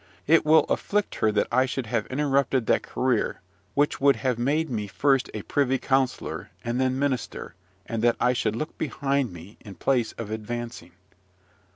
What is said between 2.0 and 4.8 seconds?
interrupted that career which would have made